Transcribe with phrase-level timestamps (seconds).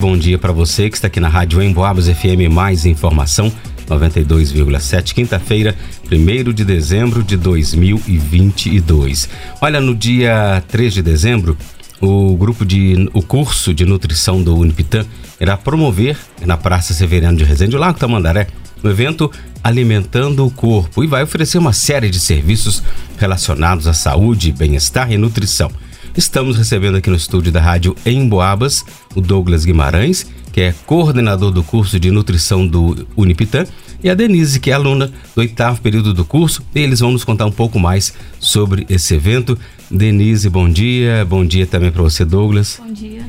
[0.00, 2.50] Bom dia para você que está aqui na Rádio Emboabas FM.
[2.50, 3.52] Mais informação
[3.86, 5.76] 92,7, quinta-feira,
[6.10, 9.28] 1 de dezembro de 2022.
[9.60, 11.54] Olha, no dia 3 de dezembro,
[12.00, 15.04] o grupo de o curso de nutrição do Unipitã
[15.38, 18.46] irá promover na Praça Severiano de Resende, Lago Tamandaré,
[18.82, 19.30] no evento
[19.62, 22.82] Alimentando o Corpo e vai oferecer uma série de serviços
[23.18, 25.70] relacionados à saúde, bem-estar e nutrição.
[26.16, 28.84] Estamos recebendo aqui no estúdio da rádio em Boabas
[29.14, 33.64] o Douglas Guimarães, que é coordenador do curso de nutrição do Unipitã,
[34.02, 37.22] e a Denise, que é aluna do oitavo período do curso, e eles vão nos
[37.22, 39.56] contar um pouco mais sobre esse evento.
[39.90, 41.24] Denise, bom dia.
[41.24, 42.80] Bom dia também para você, Douglas.
[42.82, 43.22] Bom dia.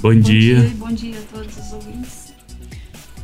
[0.00, 0.60] Bom, bom dia.
[0.60, 0.72] dia.
[0.76, 2.28] Bom dia a todos os ouvintes.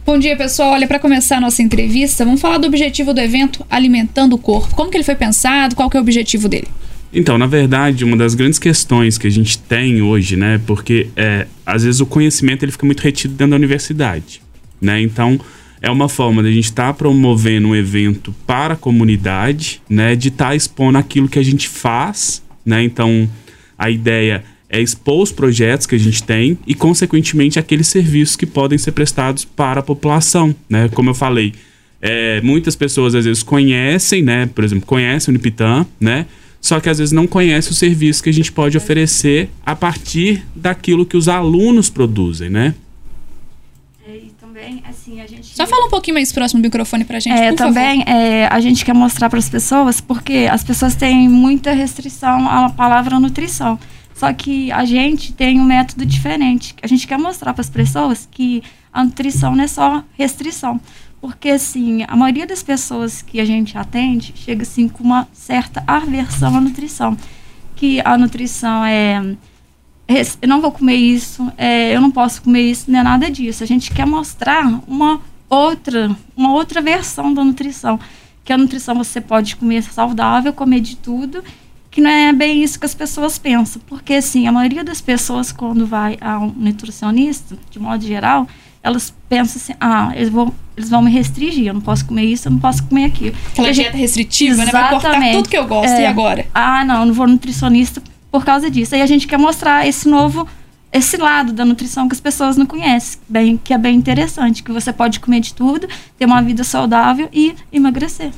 [0.05, 0.73] Bom dia, pessoal.
[0.73, 4.75] Olha, para começar a nossa entrevista, vamos falar do objetivo do evento Alimentando o Corpo.
[4.75, 5.77] Como que ele foi pensado?
[5.77, 6.69] Qual que é o objetivo dele?
[7.15, 11.47] Então, na verdade, uma das grandes questões que a gente tem hoje, né, porque é,
[11.65, 14.43] às vezes o conhecimento ele fica muito retido dentro da universidade,
[14.81, 15.01] né?
[15.01, 15.41] Então,
[15.81, 20.17] é uma forma de a gente estar tá promovendo um evento para a comunidade, né,
[20.17, 22.83] de estar tá expondo aquilo que a gente faz, né?
[22.83, 23.31] Então,
[23.79, 28.47] a ideia é expor os projetos que a gente tem e, consequentemente, aqueles serviços que
[28.47, 30.89] podem ser prestados para a população, né?
[30.89, 31.53] Como eu falei,
[32.03, 34.47] é, muitas pessoas às vezes conhecem, né?
[34.53, 36.27] Por exemplo, conhecem o Unipitã, né?
[36.65, 40.43] Só que às vezes não conhece o serviço que a gente pode oferecer a partir
[40.57, 42.75] daquilo que os alunos produzem, né?
[44.09, 45.55] É, e também, assim, gente...
[45.55, 48.59] Só fala um pouquinho mais próximo do microfone pra gente, é, por também, É, a
[48.61, 53.79] gente quer mostrar para as pessoas, porque as pessoas têm muita restrição à palavra nutrição.
[54.15, 56.75] Só que a gente tem um método diferente.
[56.81, 60.81] A gente quer mostrar para as pessoas que a nutrição não é só restrição.
[61.25, 65.83] Porque, assim, a maioria das pessoas que a gente atende chega, assim, com uma certa
[65.87, 67.17] aversão à nutrição.
[67.75, 69.35] Que a nutrição é...
[70.07, 73.65] Eu não vou comer isso, é, eu não posso comer isso, não é nada disso.
[73.65, 77.99] A gente quer mostrar uma outra, uma outra versão da nutrição.
[78.45, 81.43] Que a nutrição você pode comer saudável, comer de tudo,
[81.91, 83.81] que não é bem isso que as pessoas pensam.
[83.87, 88.47] Porque, assim, a maioria das pessoas, quando vai a um nutricionista, de modo geral,
[88.85, 92.49] elas pensam assim, ah, eles vão, eles vão me restringir, eu não posso comer isso,
[92.49, 93.35] eu não posso comer aquilo.
[93.51, 94.71] Aquela gente, dieta restritiva, né?
[94.71, 96.47] Vai cortar tudo que eu gosto, é, e agora?
[96.55, 98.95] Ah, não, eu não vou nutricionista por causa disso.
[98.95, 100.47] Aí a gente quer mostrar esse novo,
[100.93, 104.71] esse lado da nutrição que as pessoas não conhecem, bem, que é bem interessante, que
[104.71, 108.33] você pode comer de tudo, ter uma vida saudável e emagrecer.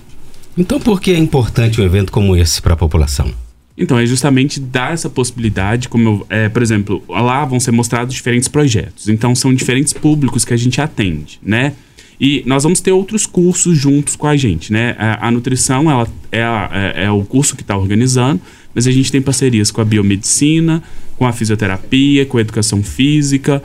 [0.57, 3.35] Então por que é importante um evento como esse para a população?
[3.79, 8.15] Então, é justamente dar essa possibilidade, como eu, é, por exemplo, lá vão ser mostrados
[8.15, 9.09] diferentes projetos.
[9.09, 11.75] Então, são diferentes públicos que a gente atende, né?
[12.19, 14.97] E nós vamos ter outros cursos juntos com a gente, né?
[14.99, 18.41] A, a nutrição ela é, a, é, é, o curso que está organizando,
[18.75, 20.83] mas a gente tem parcerias com a biomedicina,
[21.19, 23.63] com a fisioterapia, com a educação física,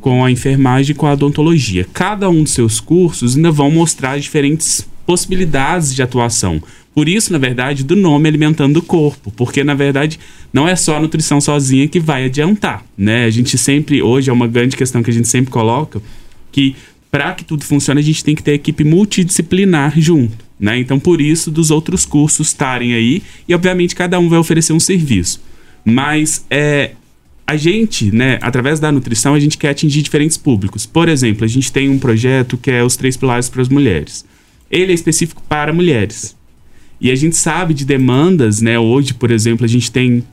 [0.00, 1.86] com a enfermagem e com a odontologia.
[1.94, 6.62] Cada um dos seus cursos ainda vão mostrar diferentes possibilidades de atuação.
[6.94, 10.18] Por isso, na verdade, do nome Alimentando o Corpo, porque na verdade
[10.52, 13.24] não é só a nutrição sozinha que vai adiantar, né?
[13.24, 16.00] A gente sempre, hoje é uma grande questão que a gente sempre coloca,
[16.52, 16.76] que
[17.10, 20.78] para que tudo funcione a gente tem que ter equipe multidisciplinar junto, né?
[20.78, 24.80] Então, por isso, dos outros cursos estarem aí e, obviamente, cada um vai oferecer um
[24.80, 25.40] serviço.
[25.84, 26.92] Mas é,
[27.46, 30.86] a gente, né, através da nutrição, a gente quer atingir diferentes públicos.
[30.86, 34.24] Por exemplo, a gente tem um projeto que é os três pilares para as mulheres.
[34.70, 36.36] Ele é específico para mulheres.
[37.04, 38.78] E a gente sabe de demandas, né?
[38.78, 40.24] Hoje, por exemplo, a gente tem.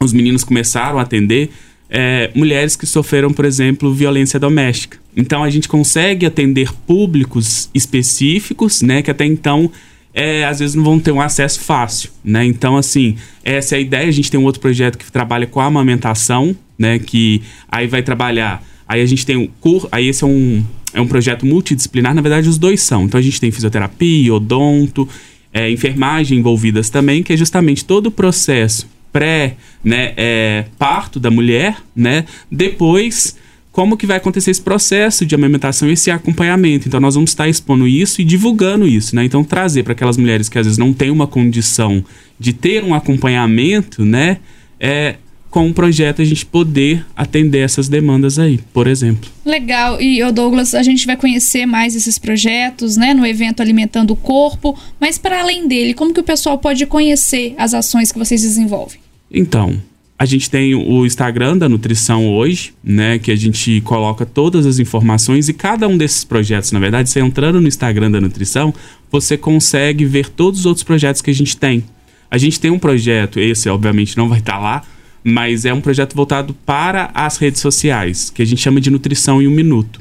[0.00, 1.50] Os meninos começaram a atender
[1.88, 4.98] é, mulheres que sofreram, por exemplo, violência doméstica.
[5.16, 9.00] Então a gente consegue atender públicos específicos, né?
[9.00, 9.70] Que até então
[10.12, 12.44] é, às vezes não vão ter um acesso fácil, né?
[12.44, 13.14] Então, assim,
[13.44, 14.08] essa é a ideia.
[14.08, 16.98] A gente tem um outro projeto que trabalha com a amamentação, né?
[16.98, 18.60] Que aí vai trabalhar.
[18.88, 19.86] Aí a gente tem um curso.
[19.92, 22.12] Aí esse é um, é um projeto multidisciplinar.
[22.12, 23.04] Na verdade, os dois são.
[23.04, 25.08] Então a gente tem fisioterapia, odonto
[25.52, 31.30] é, enfermagem envolvidas também, que é justamente todo o processo pré, né, é, parto da
[31.30, 33.36] mulher, né, depois
[33.70, 36.86] como que vai acontecer esse processo de amamentação e esse acompanhamento.
[36.86, 39.24] Então nós vamos estar expondo isso e divulgando isso, né?
[39.24, 42.04] Então trazer para aquelas mulheres que às vezes não têm uma condição
[42.38, 44.38] de ter um acompanhamento, né,
[44.78, 45.16] é
[45.52, 49.30] com o projeto a gente poder atender essas demandas aí, por exemplo.
[49.44, 50.00] Legal.
[50.00, 54.16] E o Douglas, a gente vai conhecer mais esses projetos, né, no evento Alimentando o
[54.16, 58.40] Corpo, mas para além dele, como que o pessoal pode conhecer as ações que vocês
[58.40, 58.98] desenvolvem?
[59.30, 59.78] Então,
[60.18, 64.78] a gente tem o Instagram da Nutrição hoje, né, que a gente coloca todas as
[64.78, 68.72] informações e cada um desses projetos, na verdade, você entrando no Instagram da Nutrição,
[69.10, 71.84] você consegue ver todos os outros projetos que a gente tem.
[72.30, 74.82] A gente tem um projeto, esse obviamente não vai estar lá,
[75.24, 79.40] mas é um projeto voltado para as redes sociais, que a gente chama de Nutrição
[79.40, 80.00] em um Minuto.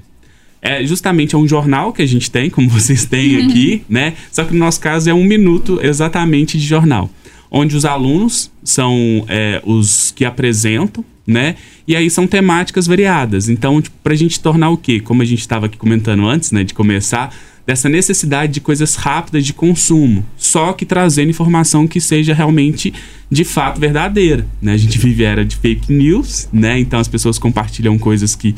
[0.62, 4.14] É justamente é um jornal que a gente tem, como vocês têm aqui, né?
[4.32, 7.10] Só que no nosso caso é um minuto exatamente de jornal,
[7.50, 11.56] onde os alunos são é, os que apresentam, né?
[11.88, 13.50] E aí são temáticas variadas.
[13.50, 15.00] Então, tipo, pra gente tornar o quê?
[15.00, 17.34] Como a gente estava aqui comentando antes, né, de começar,
[17.66, 22.94] dessa necessidade de coisas rápidas de consumo, só que trazendo informação que seja realmente
[23.32, 24.74] de fato verdadeira, né?
[24.74, 26.78] A gente vive era de fake news, né?
[26.78, 28.54] Então as pessoas compartilham coisas que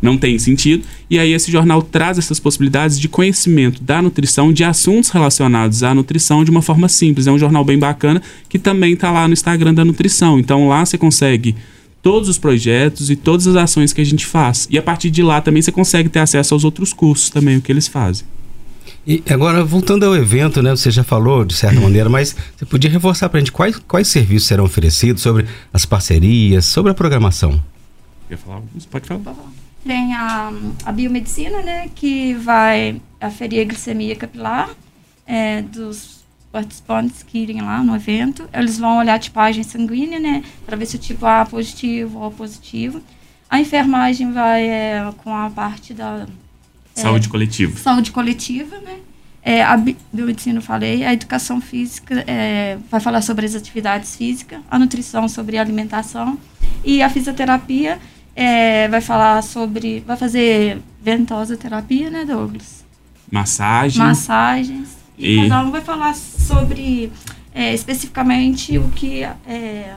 [0.00, 0.84] não tem sentido.
[1.10, 5.94] E aí esse jornal traz essas possibilidades de conhecimento da nutrição, de assuntos relacionados à
[5.94, 7.26] nutrição de uma forma simples.
[7.26, 10.38] É um jornal bem bacana que também está lá no Instagram da nutrição.
[10.38, 11.56] Então lá você consegue
[12.02, 14.68] todos os projetos e todas as ações que a gente faz.
[14.70, 17.62] E a partir de lá também você consegue ter acesso aos outros cursos também, o
[17.62, 18.26] que eles fazem.
[19.06, 20.70] E agora, voltando ao evento, né?
[20.70, 24.08] Você já falou de certa maneira, mas você podia reforçar para a gente quais, quais
[24.08, 27.62] serviços serão oferecidos, sobre as parcerias, sobre a programação.
[28.28, 28.86] Quer falar alguns?
[28.86, 29.34] Pode falar.
[29.84, 30.52] Tem a,
[30.84, 34.70] a biomedicina, né, que vai aferir a glicemia capilar
[35.26, 36.18] é, dos
[36.50, 38.48] participantes que irem lá no evento.
[38.52, 42.18] Eles vão olhar a tipagem sanguínea, né, para ver se o tipo A é positivo
[42.18, 43.00] ou positivo.
[43.48, 46.26] A enfermagem vai é, com a parte da
[47.02, 47.78] Saúde coletiva.
[47.78, 48.96] saúde coletiva, né?
[49.42, 54.14] É, a bi- biomedicina eu falei, a educação física é, vai falar sobre as atividades
[54.16, 56.36] físicas, a nutrição sobre a alimentação
[56.84, 57.98] e a fisioterapia
[58.36, 62.84] é, vai falar sobre, vai fazer ventosa terapia, né, Douglas?
[63.30, 64.02] Massagem.
[64.02, 64.88] Massagens.
[65.16, 67.10] E, E- cada um vai falar sobre
[67.54, 69.94] é, especificamente o que é,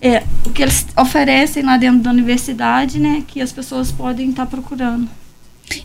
[0.00, 4.46] é, o que eles oferecem lá dentro da universidade, né, que as pessoas podem estar
[4.46, 5.08] procurando.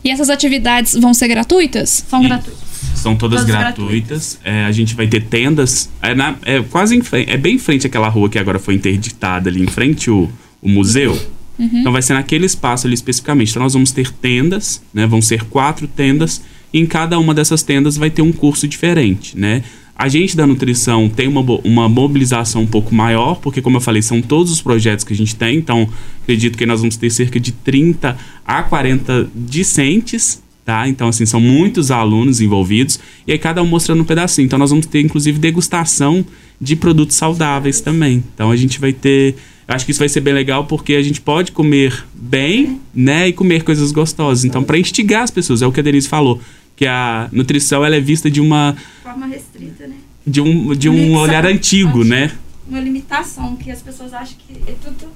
[0.02, 2.04] E essas atividades vão ser gratuitas?
[2.08, 2.28] São Isso.
[2.28, 2.66] gratuitas.
[2.94, 4.38] São todas Todas gratuitas.
[4.44, 5.88] É, a gente vai ter tendas.
[6.02, 8.74] É, na- é quase em frente, é bem em frente àquela rua que agora foi
[8.74, 10.28] interditada ali em frente o,
[10.60, 11.16] o museu.
[11.58, 13.50] Então vai ser naquele espaço ali especificamente.
[13.50, 15.06] Então nós vamos ter tendas, né?
[15.06, 16.42] Vão ser quatro tendas.
[16.72, 19.62] E em cada uma dessas tendas vai ter um curso diferente, né?
[19.98, 24.02] A gente da nutrição tem uma, uma mobilização um pouco maior, porque, como eu falei,
[24.02, 25.56] são todos os projetos que a gente tem.
[25.56, 25.88] Então,
[26.22, 28.14] acredito que nós vamos ter cerca de 30
[28.44, 30.86] a 40 discentes, tá?
[30.86, 33.00] Então, assim, são muitos alunos envolvidos.
[33.26, 34.44] E aí, cada um mostrando um pedacinho.
[34.44, 36.22] Então, nós vamos ter, inclusive, degustação
[36.60, 38.22] de produtos saudáveis também.
[38.34, 39.34] Então, a gente vai ter.
[39.66, 43.28] Acho que isso vai ser bem legal porque a gente pode comer bem, né?
[43.28, 44.44] E comer coisas gostosas.
[44.44, 46.38] Então, para instigar as pessoas, é o que a Denise falou.
[46.76, 49.96] Que a nutrição ela é vista de uma forma restrita, né?
[50.26, 52.36] de um, de um olhar antigo, né?
[52.68, 55.08] Uma limitação, que as pessoas acham que é tudo.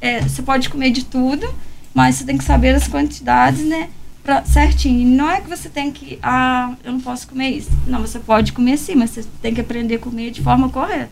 [0.00, 1.52] é, você pode comer de tudo,
[1.92, 3.90] mas você tem que saber as quantidades, né?
[4.22, 5.00] Pra, certinho.
[5.00, 6.16] E não é que você tem que.
[6.22, 7.70] Ah, eu não posso comer isso.
[7.88, 11.10] Não, você pode comer sim, mas você tem que aprender a comer de forma correta.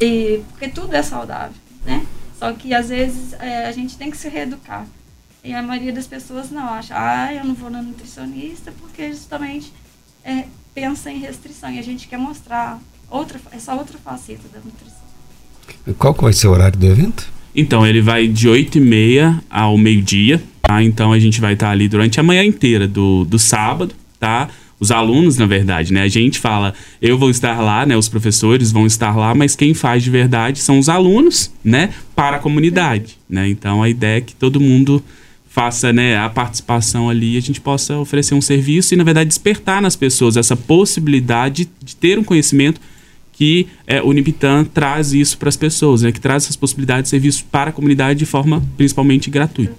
[0.00, 2.06] E, porque tudo é saudável, né?
[2.38, 4.86] Só que às vezes é, a gente tem que se reeducar.
[5.44, 9.72] E a maioria das pessoas não acha, ah, eu não vou na nutricionista porque justamente
[10.24, 11.68] é, pensa em restrição.
[11.72, 12.80] E a gente quer mostrar
[13.10, 15.02] outra, essa outra faceta da nutrição.
[15.98, 17.28] Qual que vai ser o horário do evento?
[17.54, 20.80] Então, ele vai de 8h30 ao meio-dia, tá?
[20.80, 24.48] Então, a gente vai estar ali durante a manhã inteira do, do sábado, tá?
[24.78, 26.02] Os alunos, na verdade, né?
[26.02, 27.96] A gente fala, eu vou estar lá, né?
[27.96, 31.92] Os professores vão estar lá, mas quem faz de verdade são os alunos, né?
[32.14, 33.48] Para a comunidade, né?
[33.48, 35.02] Então, a ideia é que todo mundo
[35.52, 39.28] faça né, a participação ali e a gente possa oferecer um serviço e, na verdade,
[39.28, 42.80] despertar nas pessoas essa possibilidade de ter um conhecimento
[43.34, 46.10] que é, o Unipitan traz isso para as pessoas, né?
[46.12, 49.74] Que traz essas possibilidades de serviço para a comunidade de forma principalmente gratuita.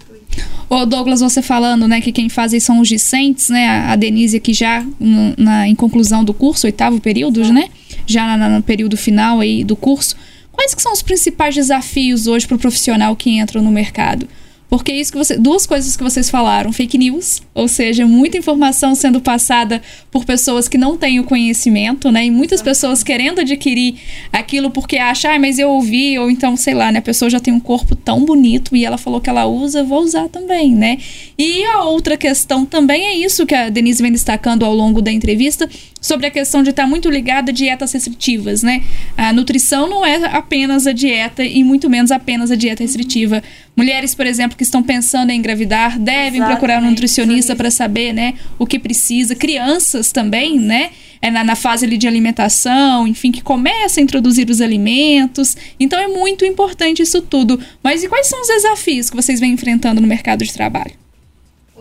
[0.69, 3.67] Ô Douglas, você falando, né, que quem faz são os discentes, né?
[3.67, 7.67] A a Denise aqui já na, na- em conclusão do curso, oitavo período, né?
[8.05, 10.15] Já na- no período final aí do curso.
[10.51, 14.27] Quais que são os principais desafios hoje para o profissional que entra no mercado?
[14.73, 18.95] Porque isso que você, duas coisas que vocês falaram, fake news, ou seja, muita informação
[18.95, 22.25] sendo passada por pessoas que não têm o conhecimento, né?
[22.25, 23.99] E muitas pessoas querendo adquirir
[24.31, 26.97] aquilo porque acham, ah, mas eu ouvi, ou então, sei lá, né?
[26.97, 30.01] A pessoa já tem um corpo tão bonito e ela falou que ela usa, vou
[30.01, 30.97] usar também, né?
[31.37, 35.11] E a outra questão também é isso que a Denise vem destacando ao longo da
[35.11, 35.69] entrevista,
[36.03, 38.83] sobre a questão de estar muito ligada a dietas restritivas, né?
[39.15, 43.41] A nutrição não é apenas a dieta e muito menos apenas a dieta restritiva.
[43.73, 48.11] Mulheres, por exemplo, que estão pensando em engravidar, devem Exatamente, procurar um nutricionista para saber,
[48.11, 49.33] né, o que precisa.
[49.33, 50.91] Crianças também, né?
[51.21, 55.55] É na, na fase ali de alimentação, enfim, que começa a introduzir os alimentos.
[55.79, 57.57] Então é muito importante isso tudo.
[57.81, 60.91] Mas e quais são os desafios que vocês vêm enfrentando no mercado de trabalho?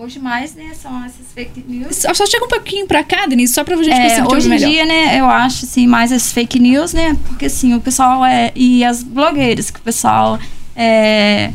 [0.03, 1.95] Hoje mais, né, são essas fake news.
[1.95, 4.51] Só, só chega um pouquinho pra cá, Denise, só pra gente É, conseguir hoje em
[4.51, 4.69] melhor.
[4.69, 8.51] dia, né, eu acho, assim, mais as fake news, né, porque, assim, o pessoal é...
[8.57, 10.41] E as blogueiras, que o pessoal
[10.75, 11.53] é,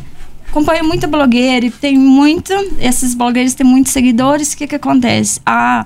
[0.48, 2.54] acompanha muita blogueira e tem muito...
[2.80, 5.40] Esses blogueiros têm muitos seguidores, o que que acontece?
[5.44, 5.84] Ah,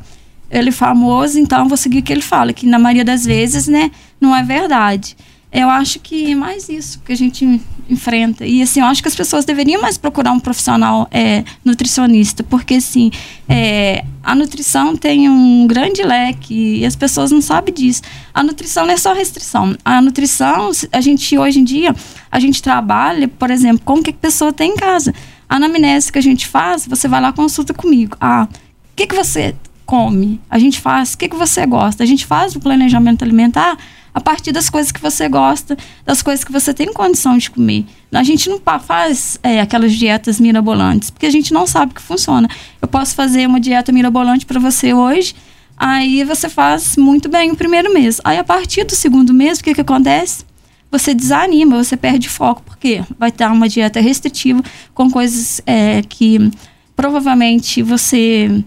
[0.48, 3.66] ele é famoso, então vou seguir o que ele fala, que na maioria das vezes,
[3.66, 3.90] né,
[4.20, 5.16] não é verdade.
[5.50, 8.46] Eu acho que é mais isso que a gente enfrenta.
[8.46, 12.74] E assim, eu acho que as pessoas deveriam mais procurar um profissional é, nutricionista, porque
[12.74, 13.10] assim,
[13.48, 18.02] é, a nutrição tem um grande leque e as pessoas não sabem disso.
[18.32, 19.76] A nutrição não é só restrição.
[19.84, 21.94] A nutrição, a gente hoje em dia,
[22.30, 25.14] a gente trabalha, por exemplo, com o que a pessoa tem em casa.
[25.48, 28.16] A anamnese que a gente faz, você vai lá consulta comigo.
[28.20, 30.40] Ah, o que, que você come?
[30.48, 32.02] A gente faz, o que, que você gosta?
[32.02, 33.76] A gente faz o planejamento alimentar
[34.14, 37.86] a partir das coisas que você gosta, das coisas que você tem condição de comer.
[38.12, 42.48] A gente não faz é, aquelas dietas mirabolantes, porque a gente não sabe que funciona.
[42.80, 45.34] Eu posso fazer uma dieta mirabolante para você hoje,
[45.76, 48.20] aí você faz muito bem o primeiro mês.
[48.22, 50.44] Aí a partir do segundo mês, o que, que acontece?
[50.90, 56.50] Você desanima, você perde foco, porque vai estar uma dieta restritiva com coisas é, que
[56.94, 58.62] provavelmente você.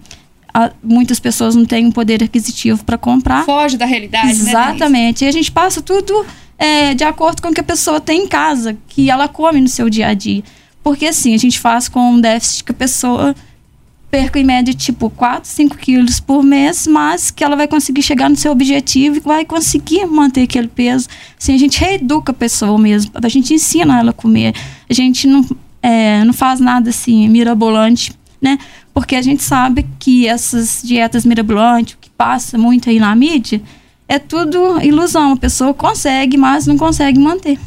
[0.63, 3.43] A- muitas pessoas não têm um poder aquisitivo para comprar.
[3.45, 4.49] Foge da realidade, né?
[4.51, 5.25] Exatamente.
[5.25, 6.25] E a gente passa tudo
[6.57, 9.67] é, de acordo com o que a pessoa tem em casa, que ela come no
[9.67, 10.41] seu dia a dia.
[10.81, 13.35] Porque assim, a gente faz com um déficit que a pessoa
[14.09, 18.29] perca em média tipo 4, 5 quilos por mês, mas que ela vai conseguir chegar
[18.29, 21.09] no seu objetivo e vai conseguir manter aquele peso.
[21.37, 24.53] Assim, a gente reeduca a pessoa mesmo, a gente ensina ela a comer.
[24.89, 25.45] A gente não,
[25.83, 28.13] é, não faz nada assim mirabolante,
[28.45, 28.57] né?
[28.93, 33.59] Porque a gente sabe que essas dietas mirabolantes, o que passa muito aí na mídia,
[34.07, 35.33] é tudo ilusão.
[35.33, 37.57] A pessoa consegue, mas não consegue manter.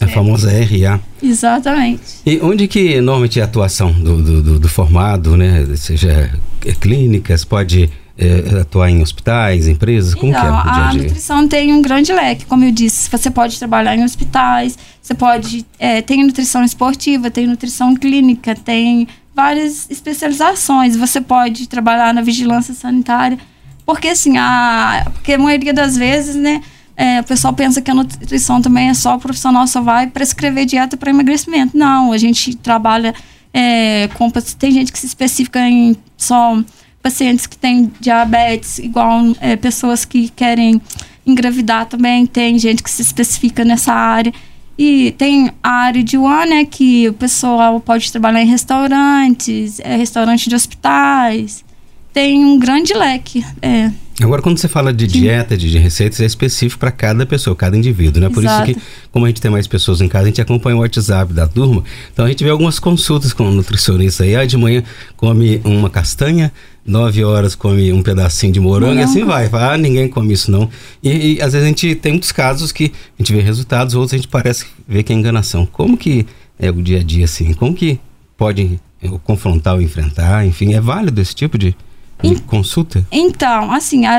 [0.00, 1.00] A famosa RA.
[1.22, 2.02] Exatamente.
[2.26, 5.64] E onde que normalmente é a atuação do, do, do- do formado, né?
[5.76, 6.30] Seja
[6.64, 10.88] é, clínicas, pode é, atuar em hospitais, empresas, como então, que é o dia a
[10.88, 11.02] a dia?
[11.04, 13.08] nutrição tem um grande leque, como eu disse.
[13.10, 15.64] Você pode trabalhar em hospitais, você pode.
[15.78, 20.96] É, tem nutrição esportiva, tem nutrição clínica, tem várias especializações.
[20.96, 23.38] Você pode trabalhar na vigilância sanitária.
[23.84, 26.62] Porque, assim, a, porque a maioria das vezes, né?
[26.96, 30.64] é, o pessoal pensa que a nutrição também é só o profissional só vai prescrever
[30.64, 31.76] dieta para emagrecimento.
[31.76, 33.14] Não, a gente trabalha
[33.52, 36.62] é, com tem gente que se especifica em só
[37.02, 40.80] pacientes que têm diabetes, igual é, pessoas que querem
[41.26, 44.32] engravidar também, tem gente que se especifica nessa área.
[44.76, 49.96] E tem a área de one, né, que o pessoal pode trabalhar em restaurantes, é,
[49.96, 51.64] restaurante de hospitais.
[52.12, 53.44] Tem um grande leque.
[53.62, 53.90] É,
[54.22, 57.76] Agora, quando você fala de dieta, de, de receitas, é específico para cada pessoa, cada
[57.76, 58.28] indivíduo, né?
[58.28, 58.70] Por Exato.
[58.70, 61.32] isso que, como a gente tem mais pessoas em casa, a gente acompanha o WhatsApp
[61.32, 61.82] da turma.
[62.12, 64.36] Então a gente vê algumas consultas com o nutricionista aí.
[64.36, 64.84] Ah, de manhã
[65.16, 66.52] come uma castanha,
[66.86, 69.10] nove horas come um pedacinho de morango, e Morango.
[69.10, 69.48] assim vai.
[69.52, 70.68] Ah, ninguém come isso não.
[71.02, 74.12] E, e, às vezes a gente tem muitos casos que a gente vê resultados, outros
[74.12, 75.66] a gente parece ver que é enganação.
[75.66, 76.26] Como que
[76.58, 77.52] é o dia a dia assim?
[77.54, 77.98] Como que
[78.36, 78.78] pode
[79.24, 80.46] confrontar ou enfrentar?
[80.46, 81.74] Enfim, é válido esse tipo de,
[82.22, 83.06] de consulta?
[83.10, 84.18] Então, assim, a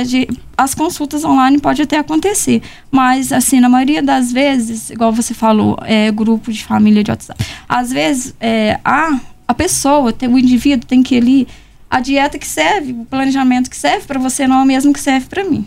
[0.58, 5.78] as consultas online pode até acontecer, mas assim, na maioria das vezes, igual você falou,
[5.84, 7.44] é grupo de família de WhatsApp.
[7.68, 11.48] Às vezes, é, a, a pessoa, tem, o indivíduo tem que ir ali,
[11.96, 15.00] a dieta que serve, o planejamento que serve para você não é o mesmo que
[15.00, 15.66] serve para mim.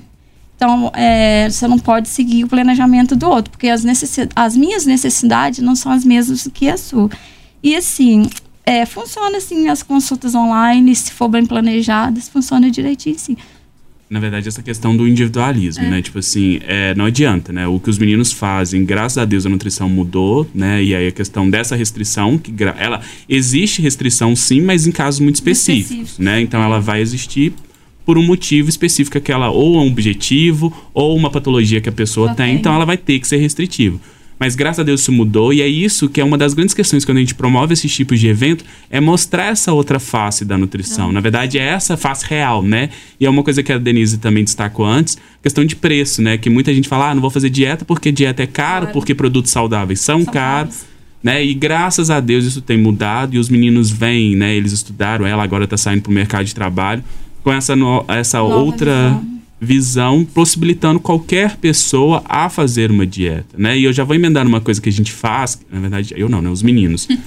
[0.56, 4.84] Então, é, você não pode seguir o planejamento do outro, porque as, necessi- as minhas
[4.84, 7.08] necessidades não são as mesmas que a sua.
[7.62, 8.28] E assim,
[8.66, 13.36] é, funciona assim as consultas online, se for bem planejadas, funciona direitinho sim.
[14.10, 16.00] Na verdade, essa questão do individualismo, né?
[16.00, 17.66] Tipo assim, é, não adianta, né?
[17.66, 20.82] O que os meninos fazem, graças a Deus a nutrição mudou, né?
[20.82, 25.34] E aí a questão dessa restrição, que ela existe restrição sim, mas em casos muito
[25.36, 26.18] específicos, Específicos.
[26.18, 26.40] né?
[26.40, 27.52] Então ela vai existir
[28.06, 31.92] por um motivo específico que ela ou é um objetivo ou uma patologia que a
[31.92, 32.54] pessoa tem, tem.
[32.56, 34.00] então ela vai ter que ser restritivo.
[34.38, 37.04] Mas graças a Deus isso mudou e é isso que é uma das grandes questões
[37.04, 41.10] quando a gente promove esses tipos de evento, é mostrar essa outra face da nutrição.
[41.10, 42.88] Na verdade é essa face real, né?
[43.18, 46.38] E é uma coisa que a Denise também destacou antes, questão de preço, né?
[46.38, 48.92] Que muita gente fala, ah, não vou fazer dieta porque dieta é caro, Claro.
[48.92, 50.74] porque produtos saudáveis são, São caros.
[50.76, 50.88] caros.
[51.20, 51.44] Né?
[51.44, 54.54] E graças a Deus isso tem mudado e os meninos vêm, né?
[54.54, 57.02] Eles estudaram, ela agora está saindo para o mercado de trabalho
[57.42, 59.37] com essa, no- essa Nova outra visão.
[59.60, 63.76] Visão, possibilitando qualquer pessoa a fazer uma dieta, né?
[63.76, 66.40] E eu já vou emendar uma coisa que a gente faz, na verdade, eu não,
[66.40, 66.48] né?
[66.50, 67.08] Os meninos.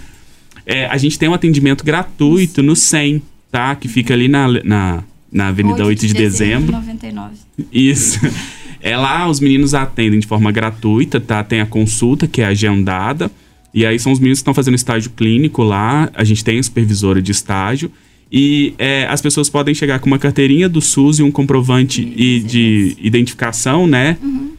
[0.64, 3.76] É, a gente tem um atendimento gratuito no 100, tá?
[3.76, 6.72] Que fica ali na, na, na Avenida 8 de, dezembro.
[6.72, 7.36] 99.
[7.72, 8.20] Isso.
[8.84, 11.44] É lá, os meninos atendem de forma gratuita, tá?
[11.44, 13.30] Tem a consulta, que é agendada.
[13.72, 16.10] E aí são os meninos que estão fazendo estágio clínico lá.
[16.16, 17.92] A gente tem a supervisora de estágio.
[18.32, 22.40] E é, as pessoas podem chegar com uma carteirinha do SUS e um comprovante e
[22.40, 24.18] de identificação, né?
[24.24, 24.52] Uhum.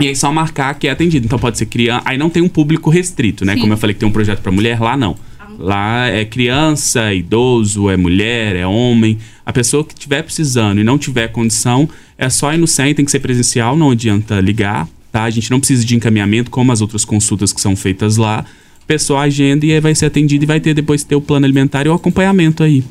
[0.00, 1.24] E aí só marcar que é atendido.
[1.24, 2.02] Então pode ser criança.
[2.04, 3.54] Aí não tem um público restrito, né?
[3.54, 3.60] Sim.
[3.60, 5.16] Como eu falei que tem um projeto para mulher, lá não.
[5.58, 9.18] Lá é criança, é idoso, é mulher, é homem.
[9.44, 13.04] A pessoa que estiver precisando e não tiver condição, é só ir no centro, tem
[13.04, 15.24] que ser presencial, não adianta ligar, tá?
[15.24, 18.40] A gente não precisa de encaminhamento, como as outras consultas que são feitas lá.
[18.40, 21.44] A pessoa agenda e aí vai ser atendida e vai ter depois ter o plano
[21.44, 22.84] alimentar e o acompanhamento aí.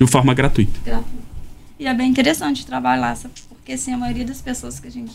[0.00, 0.80] De forma gratuita.
[1.78, 5.12] E é bem interessante trabalhar lá, porque assim, a maioria das pessoas que a gente.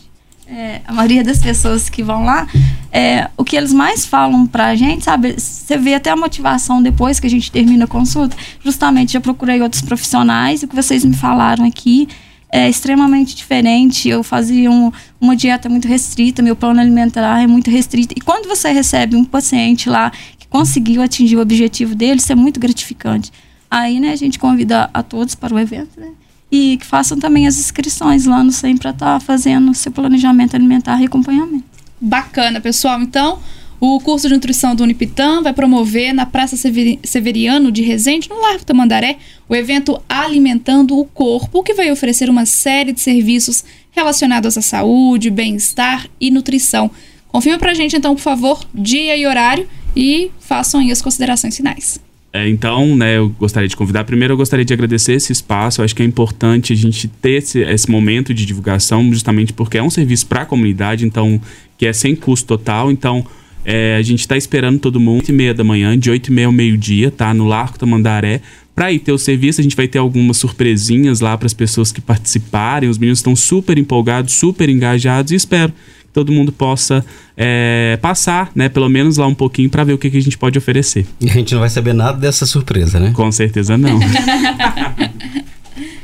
[0.47, 2.47] é, a maioria das pessoas que vão lá,
[2.91, 5.33] é, o que eles mais falam pra gente, sabe?
[5.39, 8.35] Você vê até a motivação depois que a gente termina a consulta.
[8.63, 12.07] Justamente, já procurei outros profissionais e o que vocês me falaram aqui
[12.51, 14.07] é extremamente diferente.
[14.07, 18.13] Eu fazia um- uma dieta muito restrita, meu plano alimentar é muito restrito.
[18.15, 22.35] E quando você recebe um paciente lá que conseguiu atingir o objetivo dele, isso é
[22.35, 23.31] muito gratificante.
[23.77, 26.11] Aí, né, a gente convida a todos para o evento, né?
[26.49, 31.01] E que façam também as inscrições lá no SEM para estar fazendo seu planejamento alimentar
[31.01, 31.65] e acompanhamento.
[31.99, 33.01] Bacana, pessoal.
[33.01, 33.39] Então,
[33.77, 38.39] o curso de nutrição do Unipitã vai promover na Praça Severi- Severiano de Resende, no
[38.39, 39.17] Largo Tamandaré,
[39.49, 45.29] o evento Alimentando o Corpo, que vai oferecer uma série de serviços relacionados à saúde,
[45.29, 46.89] bem-estar e nutrição.
[47.27, 52.04] Confirma pra gente, então, por favor, dia e horário e façam aí as considerações finais.
[52.35, 54.03] É, então, né, eu gostaria de convidar.
[54.03, 55.79] Primeiro, eu gostaria de agradecer esse espaço.
[55.79, 59.77] Eu acho que é importante a gente ter esse, esse momento de divulgação, justamente porque
[59.77, 61.39] é um serviço para a comunidade, então,
[61.77, 62.91] que é sem custo total.
[62.91, 63.25] Então,
[63.63, 66.33] é, a gente está esperando todo mundo, 8 e meia da manhã, de 8 e
[66.33, 67.33] meia ao meio-dia, tá?
[67.33, 68.41] No Largo Tamandaré.
[68.75, 71.93] Para ir ter o serviço, a gente vai ter algumas surpresinhas lá para as pessoas
[71.93, 72.89] que participarem.
[72.89, 75.71] Os meninos estão super empolgados, super engajados e espero
[76.15, 77.05] todo mundo possa
[77.35, 80.37] é, passar, né, pelo menos lá um pouquinho para ver o que, que a gente
[80.37, 81.05] pode oferecer.
[81.19, 83.11] E a gente não vai saber nada dessa surpresa, né?
[83.11, 83.99] Com certeza não.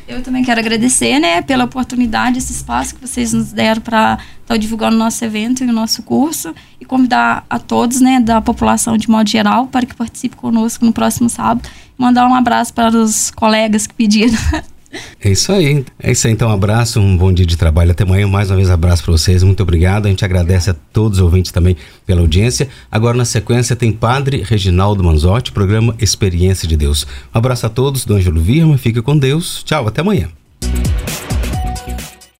[0.05, 4.57] Eu também quero agradecer, né, pela oportunidade, esse espaço que vocês nos deram para estar
[4.57, 8.97] divulgando o nosso evento e o nosso curso e convidar a todos, né, da população
[8.97, 11.69] de modo geral para que participe conosco no próximo sábado.
[11.97, 14.37] Mandar um abraço para os colegas que pediram.
[15.23, 15.85] É isso aí.
[16.01, 16.33] É isso aí.
[16.33, 17.91] Então, um abraço, um bom dia de trabalho.
[17.91, 18.27] Até amanhã.
[18.27, 19.43] Mais uma vez, abraço para vocês.
[19.43, 20.05] Muito obrigado.
[20.05, 22.67] A gente agradece a todos os ouvintes também pela audiência.
[22.91, 27.05] Agora, na sequência, tem Padre Reginaldo Manzotti, programa Experiência de Deus.
[27.33, 28.77] Um abraço a todos do Ângelo Virma.
[28.77, 29.63] Fique com Deus.
[29.63, 29.87] Tchau.
[29.87, 30.29] Até amanhã.